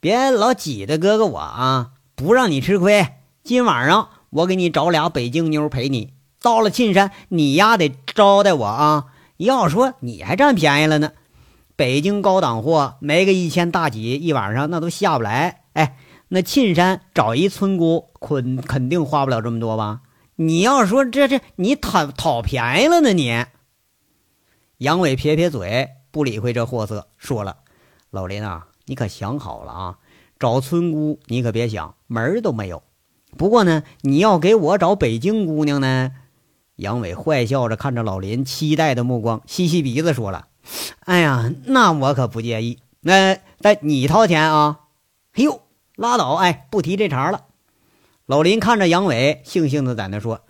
[0.00, 3.08] 别老挤兑哥哥我啊，不让你吃亏。
[3.42, 9.06] 今晚上我给你找俩北京妞陪你，到了沁山，你丫得招待我啊。
[9.38, 11.12] 要说你还占便宜了呢，
[11.74, 15.64] 北京高档货没个一千大几一晚上，那都下不来。
[15.72, 15.96] 哎。
[16.28, 20.00] 那沁山找一村姑，肯肯定花不了这么多吧？
[20.36, 23.12] 你要说这这，你讨讨便宜了呢？
[23.12, 23.44] 你
[24.78, 27.58] 杨伟撇撇嘴，不理会这货色，说了
[28.10, 29.98] ：“老林啊，你可想好了啊？
[30.40, 32.82] 找村姑你可别想，门儿都没有。
[33.36, 36.12] 不过呢，你要给我找北京姑娘呢？”
[36.76, 40.48] 杨伟坏笑着看着老林期待的目光，吸吸鼻子说了
[41.06, 42.80] ：“哎呀，那我可不介意。
[43.00, 44.80] 那但你掏钱啊？
[45.34, 45.60] 哎呦！”
[45.94, 47.44] 拉倒，哎，不提这茬了。
[48.26, 50.40] 老林看着杨伟，悻悻的在那说：“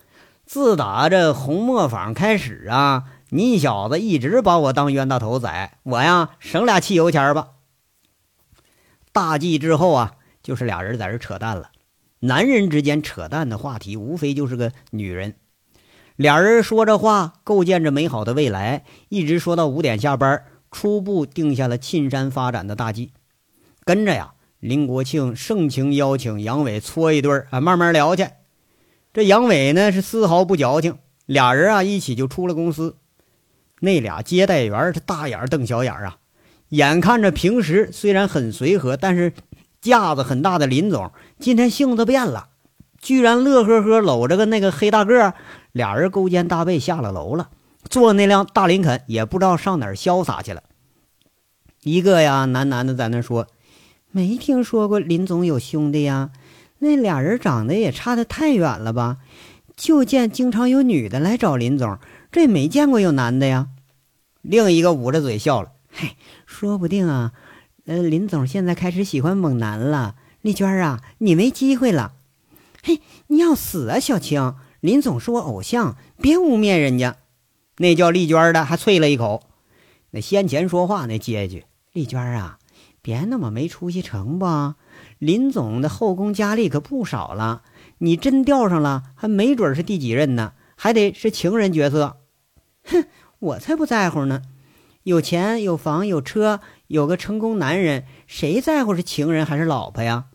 [0.43, 7.49] 自打这红磨坊开始啊，你小子一直把我当冤大头宰，我呀省俩汽油钱吧。”
[9.13, 11.69] 大忌之后啊，就是俩人在这扯淡了。
[12.25, 15.35] 男人之间扯淡的话题，无非就是个女人。
[16.15, 23.11] 俩人说着话，构建着美好的未来，一直说到五点下班，初步定下了沁山发展的大计。
[23.83, 24.33] 跟着呀。
[24.61, 28.25] 林国庆盛情邀请杨伟搓一顿啊，慢慢聊去。
[29.13, 32.95] 这杨伟呢是丝毫不矫情，俩人啊一起就出了公司。
[33.81, 36.17] 那俩接待员是大眼瞪小眼啊，
[36.69, 39.33] 眼看着平时虽然很随和，但是
[39.85, 42.47] 架子很大的林总今天性子变了，
[42.99, 45.33] 居然乐呵呵搂着个那个黑大个，
[45.71, 47.49] 俩人勾肩搭背下了楼了，
[47.87, 50.63] 坐那辆大林肯也不知道上哪儿潇洒去了。
[51.83, 53.47] 一个呀喃喃的在那说。
[54.11, 56.29] 没听说过林总有兄弟呀，
[56.79, 59.17] 那俩人长得也差得太远了吧？
[59.75, 61.99] 就见经常有女的来找林总，
[62.31, 63.67] 这也没见过有男的呀。
[64.41, 67.33] 另一个捂着嘴笑了，嘿，说不定啊，
[67.85, 70.15] 呃，林总现在开始喜欢猛男了。
[70.41, 72.13] 丽娟啊，你没机会了。
[72.83, 74.55] 嘿，你要死啊，小青！
[74.79, 77.17] 林总是我偶像，别污蔑人家。
[77.77, 79.43] 那叫丽娟的还啐了一口。
[80.11, 82.57] 那先前说话那接一句，丽娟啊。
[83.03, 84.73] 别那么没出息，成不？
[85.19, 87.61] 林总的后宫佳丽可不少了，
[87.99, 92.17] 你真钓上了，还没准是第几任呢，还得是情人角色。
[92.85, 93.05] 哼，
[93.37, 94.41] 我才不在乎呢！
[95.05, 100.25] 有钱有房有车，有个成功男人，谁在乎是情人还是老婆呀？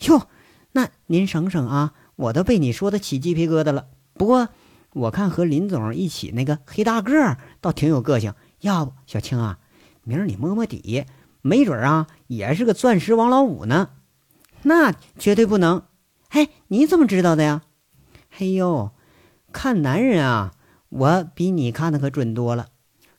[0.00, 0.28] 哟，
[0.72, 3.86] 那您省省啊，我都被你说的起鸡皮疙瘩了。
[4.12, 4.50] 不过
[4.92, 9.58] 我看和林总一起那个黑大个倒挺有个性，要不小青啊，
[10.04, 11.06] 明儿你摸摸底。
[11.40, 13.88] 没准啊，也是个钻石王老五呢，
[14.64, 15.84] 那绝对不能。
[16.28, 17.62] 哎，你怎么知道的呀？
[18.28, 18.90] 嘿呦，
[19.50, 20.52] 看男人啊，
[20.90, 22.66] 我比你看的可准多了。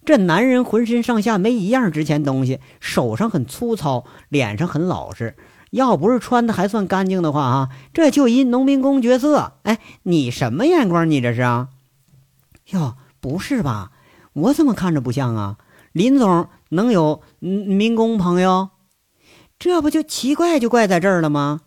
[0.03, 5.35] 这男人浑身上下没一样值钱东西，手上很粗糙，脸上很老实。
[5.71, 9.53] 要不是穿的还算干净的话啊，这就一农民工角色。
[9.63, 11.09] 哎，你什么眼光？
[11.09, 11.69] 你这是啊？
[12.71, 13.91] 哟，不是吧？
[14.33, 15.57] 我怎么看着不像啊？
[15.93, 18.69] 林总能有民工朋友，
[19.59, 21.61] 这不就奇怪就怪在这儿了吗？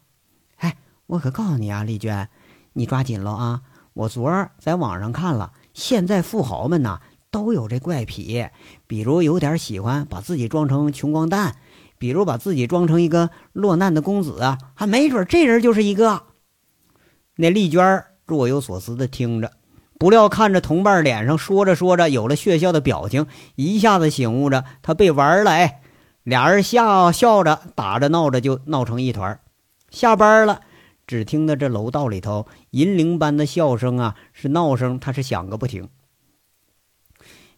[0.57, 2.29] 哎，我可告诉你啊，丽娟，
[2.73, 3.63] 你抓紧了啊！
[3.93, 7.01] 我昨儿在网上看了，现在富豪们呐
[7.35, 8.47] 都有这怪癖，
[8.87, 11.57] 比如有点喜欢把自己装成穷光蛋，
[11.99, 16.23] 比如把自己装成一个落难的公子啊，还没准这人就是一个。
[17.35, 19.51] 那丽娟若有所思的听着。
[19.99, 25.51] 不料看着同伴脸上说着说着有了血笑的表情，一下子醒悟着他被玩了。
[25.51, 25.81] 哎，
[26.23, 29.41] 俩人笑笑着打着闹着就闹成一团。
[29.91, 30.61] 下班了，
[31.05, 35.89] 只听得这楼道里头银铃般的笑声啊，是闹声，他是响个不停。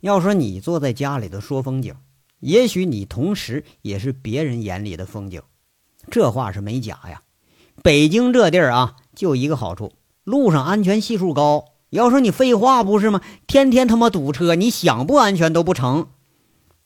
[0.07, 1.97] 要说你坐在家里头说风景，
[2.39, 5.43] 也许你同时也是别人眼里的风景，
[6.13, 7.23] 这话是没假呀。
[7.83, 11.65] 北京这地儿啊，就一个好处，路上安全系数高。
[11.91, 13.21] 要说你废话不是吗？
[13.49, 16.07] 天天他妈堵车，你想不安全都不成。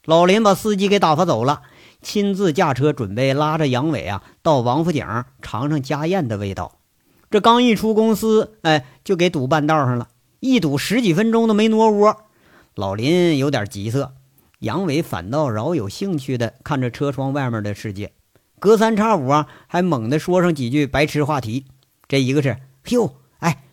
[0.06, 1.60] 老林把司机给打发走了，
[2.00, 5.04] 亲自驾车准备拉着杨伟啊到王府井
[5.42, 6.78] 尝尝家宴的味道。
[7.30, 10.08] 这刚一出公司，哎，就给堵半道上了。
[10.40, 12.16] 一堵十几分钟都没挪窝。
[12.80, 14.14] 老林有点急色，
[14.60, 18.12] 杨伟反倒饶有兴趣的看着车窗外面的世界，
[18.58, 21.66] 隔三差五啊还猛地说上几句白痴话题。
[22.08, 22.56] 这一个是，
[22.88, 23.64] 哟，哎，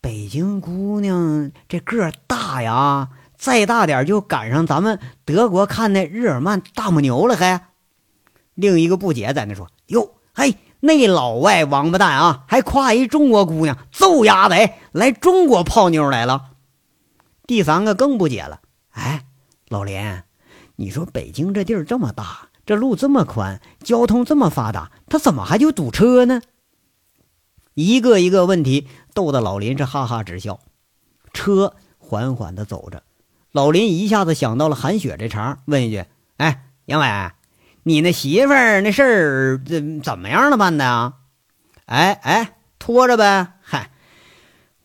[0.00, 7.68] 北京姑娘这个大呀，再大点就赶上咱们德国看那日耳曼大母牛了，还。
[8.56, 10.56] 另一个不解在那说，哟，嘿。
[10.80, 14.70] 那老外王八蛋啊，还夸一中国姑娘，揍丫的！
[14.92, 16.47] 来中国泡妞来了。
[17.48, 19.24] 第三个更不解了，哎，
[19.68, 20.22] 老林，
[20.76, 26.42] 你说北京这地儿这么大，这路这么宽，交通这么发达，他怎么还就堵车呢？
[27.72, 30.60] 一个一个问题逗得老林是哈哈直笑。
[31.32, 33.02] 车缓缓地走着，
[33.50, 36.04] 老林一下子想到了韩雪这茬，问一句
[36.36, 37.30] ：“哎，杨伟。”
[37.84, 41.14] 你那媳妇儿那事儿怎怎么样了办的啊？
[41.86, 43.54] 哎哎，拖着呗。
[43.62, 43.90] 嗨，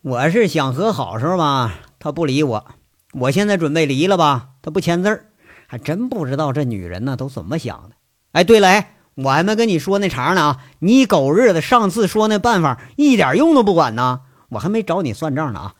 [0.01, 1.73] 我是想和好时候吧，
[2.03, 2.65] 他不理我。
[3.13, 5.27] 我现在准备离了吧，他不签字儿。
[5.67, 7.95] 还真不知道这女人呢都怎么想的。
[8.33, 10.59] 哎，对了，哎，我还没跟你说那茬呢啊！
[10.79, 14.19] 你狗日的，上次说那办法一点用都不管呢。
[14.49, 15.75] 我还没找你算账呢啊！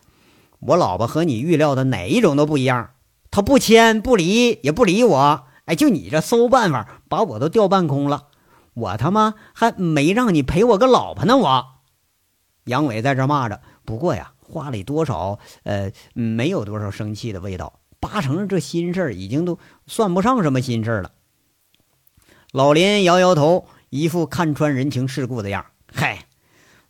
[0.62, 2.92] 我老婆和你预料的哪一种都不一样，
[3.30, 5.44] 她不签不离也不理我。
[5.66, 8.28] 哎，就你这馊办法，把我都调半空了。
[8.76, 11.36] 我他妈还没让你陪我个老婆呢！
[11.36, 11.66] 我
[12.64, 21.12] 杨伟在这骂着，不过呀，话里多少呃没有多少生气的味道，八成这心事儿已经都算不上什么心事儿了。
[22.52, 26.26] 老林摇摇头，一副看穿人情世故的样嗨，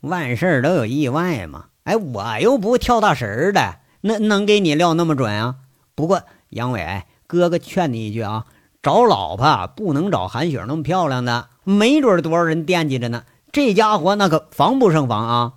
[0.01, 1.67] 万事都有意外嘛。
[1.85, 5.55] 哎，我又不跳大神儿的，那能给你撂那么准啊？
[5.95, 8.45] 不过杨伟，哥哥劝你一句啊。
[8.81, 13.23] 找老婆不能找韩雪那么漂亮的，没准多少人惦记着呢。
[13.53, 15.53] 这家伙那可防不胜防啊！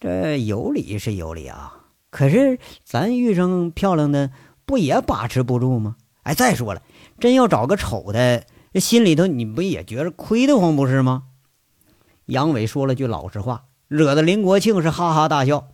[0.00, 4.30] 这有理是有理啊，可是咱遇上漂亮的，
[4.64, 5.96] 不也把持不住吗？
[6.22, 6.82] 哎，再说了，
[7.18, 11.24] 真要找个丑的，这心里头你不也觉着亏得慌不是吗？
[12.26, 15.68] 杨伟说了句老实话，惹得林国庆是哈哈大笑。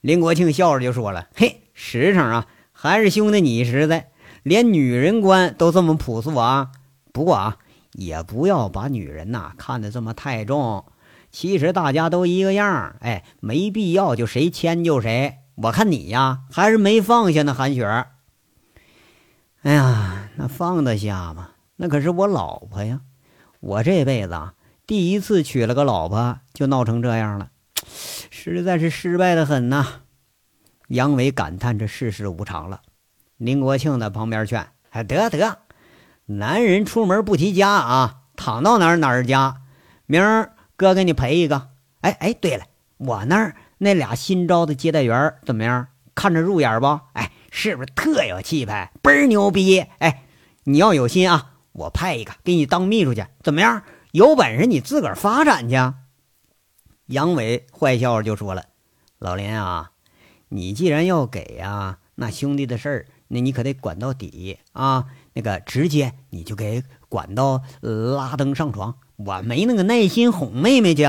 [0.00, 4.10] 林国庆笑着就说了：“嘿，实诚啊，还是兄弟你实在。”
[4.44, 6.70] 连女人观都这么朴素啊！
[7.12, 7.58] 不过啊，
[7.92, 10.84] 也不要把女人呐看得这么太重。
[11.30, 15.38] 其实大家都一个样哎，没必要就谁迁就谁。
[15.56, 18.06] 我看你呀，还是没放下呢，韩雪。
[19.62, 21.50] 哎呀，那放得下吗？
[21.76, 23.00] 那可是我老婆呀！
[23.60, 24.54] 我这辈子啊，
[24.86, 27.50] 第一次娶了个老婆就闹成这样了，
[28.30, 29.84] 实在是失败的很呐。
[30.88, 32.80] 杨伟感叹：这世事无常了。
[33.36, 35.58] 林国庆在旁边劝：“哎，得得，
[36.26, 39.62] 男人出门不提家啊，躺到哪儿哪儿家。
[40.06, 41.70] 明儿哥给你赔一个。
[42.02, 42.64] 哎哎，对了，
[42.96, 45.88] 我那儿那俩新招的接待员怎么样？
[46.14, 46.86] 看着入眼不？
[47.14, 49.80] 哎，是不是特有气派，倍儿牛逼？
[49.98, 50.24] 哎，
[50.64, 53.82] 你要有心啊，我派一个给你当秘书去，怎么样？
[54.12, 55.74] 有本事你自个儿发展去。”
[57.06, 58.64] 杨伟坏笑着就说了
[59.18, 59.90] ：“老林啊，
[60.48, 65.04] 你既然要给呀，那兄弟的事儿。”那你可得管到底啊！
[65.34, 71.06] 那个直接你就给管到拉登上床，我没那个耐心哄妹妹去。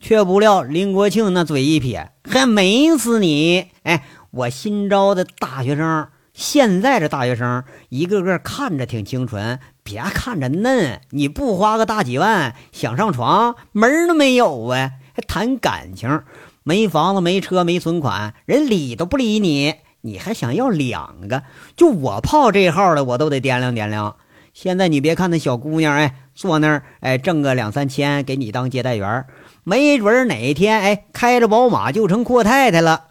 [0.00, 3.66] 却不料林国庆那嘴一撇，还美死你！
[3.82, 14.92] 哎，我新招的大学生，现在这大学生一个个看着挺清纯，别看着嫩，你不花个大几万想上床门都没有啊！
[15.14, 16.22] 还谈感情，
[16.62, 19.74] 没房子没车没存款，人理都不理你。
[20.02, 21.42] 你还想要两个？
[21.74, 24.14] 就我泡这号的，我都得掂量掂量。
[24.54, 29.26] 现在你别看那小姑娘，哎，坐那儿，哎，挣个两三千，给你当接待员，
[29.64, 33.06] 没准哪天，哎，开着宝马就成阔太太了。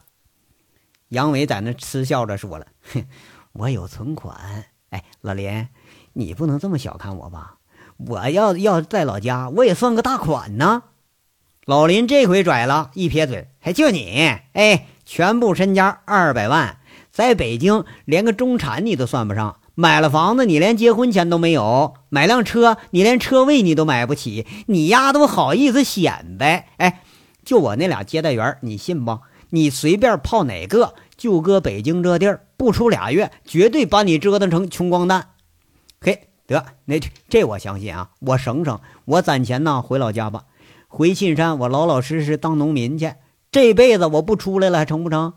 [1.09, 3.03] 杨伟在那嗤笑着说了：“哼，
[3.51, 4.63] 我有存款。
[4.91, 5.67] 哎，老林，
[6.13, 7.55] 你不能这么小看我吧？
[7.97, 10.83] 我要要在老家，我也算个大款呢。”
[11.67, 16.79] 老林这回拽了一撇嘴：“还就你，哎。”全部身家二百万，
[17.11, 19.59] 在北京连个中产你都算不上。
[19.79, 24.47] 买了房子，你连结婚钱都没有；买辆车，你连车位你都买不起。
[24.65, 26.69] 你丫都好意思显摆？
[26.77, 27.03] 哎，
[27.45, 29.19] 就我那俩接待员，你信不？
[29.51, 35.33] 你随便泡哪个，就搁北京这地儿，不出俩月，绝对把你折腾成穷光蛋。
[36.01, 36.99] 嘿，得，那
[37.29, 38.09] 这我相信啊。
[38.21, 40.45] 我省省，我攒钱呢，回老家吧。
[40.87, 43.13] 回沁山，我老老实实当农民去。
[43.51, 45.35] 这辈子我不出来了，还成不成？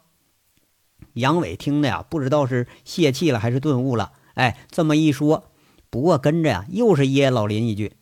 [1.13, 4.13] 杨伟听的呀，不知道是泄气了还是顿悟了。
[4.41, 5.51] 哎，这么一说，
[5.91, 7.93] 不过跟着呀，又是噎老林一句：“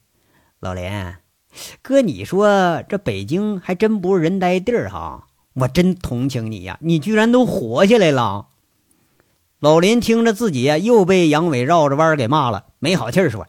[0.60, 0.88] 老林，
[1.82, 5.26] 哥，你说这北京还真不是人呆地儿哈。
[5.54, 6.78] 我真同情你呀！
[6.80, 8.46] 你居然都活下来了。
[9.58, 13.48] 老林听着自己又被杨伟绕着弯给骂了，没好气儿说：“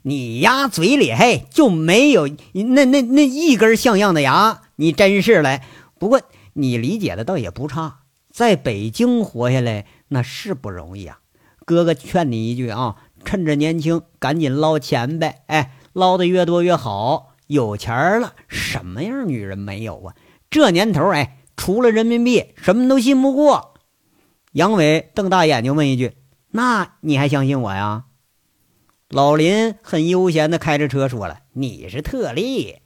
[0.00, 5.62] 你丫嘴里嘿就没有那那那一根像样的牙，你真是来。
[5.98, 6.22] 不过
[6.54, 7.98] 你理解的倒也不差，
[8.32, 11.18] 在北京活下来那是不容易啊。
[11.70, 17.34] 哥哥劝你一句啊，趁着年轻赶紧捞钱呗，哎，捞的越多越好。
[17.46, 20.14] 有钱了，什么样女人没有啊？
[20.50, 23.74] 这年头，哎，除了人民币，什么都信不过。”
[24.52, 26.16] 杨伟瞪大眼睛问一句
[26.50, 28.06] ：“那你还相信我呀？”
[29.08, 32.78] 老林很悠闲的开着车说了：“你是特例，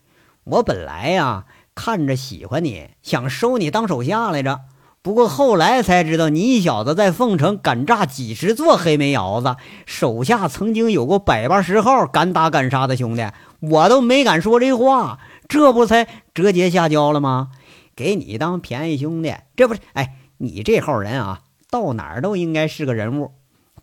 [0.45, 4.61] 我本来呀看着喜欢你，想收你当手下来着。
[5.05, 13.29] 不过后来才知道，你小子在凤城敢炸几十座黑煤窑子，手下曾经有过百八十号敢打敢杀的兄弟，
[13.61, 17.51] 我都没敢说这话，这不才折节下交了吗？
[17.95, 19.81] 给你当便宜兄弟，这不是？
[19.93, 23.33] 哎，你这号人啊！”到哪儿都应该是个人物，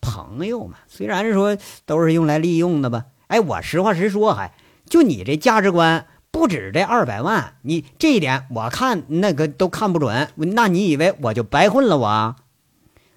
[0.01, 1.55] 朋友嘛，虽然说
[1.85, 3.05] 都是用来利用的吧。
[3.27, 4.55] 哎，我实话实说，还
[4.89, 10.31] 就你这价值观不止这二百万，你这一点我看那个都看不准。
[10.35, 11.97] 那你以为我就白混了？
[11.97, 12.35] 我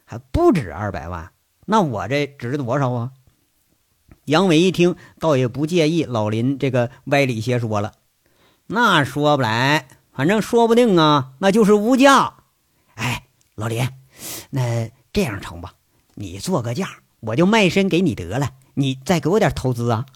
[0.04, 1.30] 还不止二百万，
[1.66, 3.12] 那我这值多少啊？
[4.26, 7.92] 杨伟一听，倒也不介意老林这个歪理邪说了。
[8.66, 12.34] 那说不来，反正说不定啊，那就是无价。
[12.94, 13.88] 哎，老林。
[14.50, 15.74] 那这样成吧？
[16.14, 16.88] 你做个价，
[17.20, 18.50] 我就卖身给你得了。
[18.74, 20.06] 你再给我点投资啊！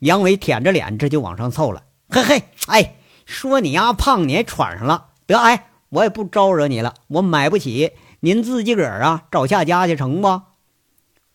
[0.00, 1.84] 杨伟舔着脸，这就往上凑了。
[2.14, 2.94] 嘿嘿，哎，
[3.26, 5.06] 说你丫胖，你还喘上了。
[5.26, 6.94] 得，哎，我也不招惹你了。
[7.08, 7.90] 我买不起，
[8.20, 10.42] 您自己个儿啊找下家去成不？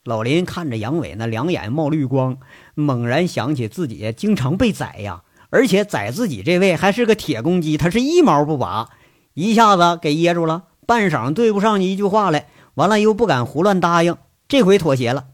[0.05, 2.38] 老林看着杨伟那两眼冒绿光，
[2.75, 8.88] 猛然想起自己经常被宰呀，而且宰自己这位还是个铁公鸡，他是一毛不拔，
[9.34, 10.63] 一下子给噎住了。
[10.88, 14.15] 半晌对不上一句话来，完了又不敢胡乱答应，
[14.47, 15.25] 这回妥协了。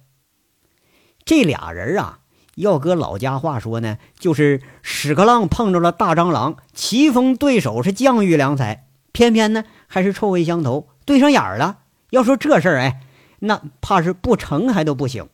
[1.24, 2.22] 这俩人啊，
[2.56, 11.80] 要搁老家话说呢，就是屎壳郎碰着了大蟑螂，棋逢对手是将遇良才，偏偏呢还是臭味相投，对上眼了。
[12.10, 13.02] 要说这事儿，哎，
[13.40, 15.30] 那怕是不成还都不行。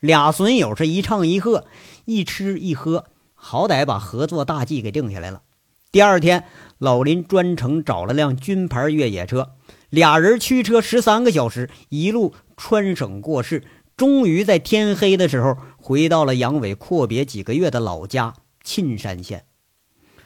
[0.00, 1.66] 俩损友是一唱一和，
[2.04, 5.42] 一吃一喝，好歹把合作大计给定下来了。
[5.92, 6.44] 第二天。
[6.78, 9.50] 老林专程找了辆军牌越野车，
[9.90, 13.64] 俩人驱车十三个小时，一路穿省过市，
[13.98, 19.46] 终于在天黑的时候回到了杨伟阔别几个月的老家沁山县。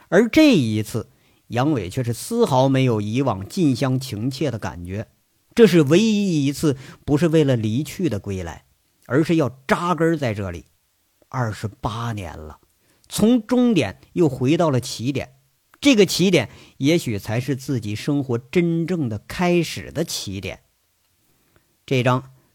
[0.09, 1.09] 而这一次，
[1.49, 5.09] 杨伟却是丝毫没有以往近乡情怯的感觉，
[5.55, 8.65] 这是唯一一次不是为了离去的归来，
[9.07, 10.67] 而是要扎根在这里。
[11.29, 12.61] 二十八年了，
[13.09, 15.37] 从终点又回到了起点。
[15.81, 16.49] 这个起点，
[16.79, 20.61] 也许才是自己生活真正的开始的起点。
[21.85, 22.33] 这章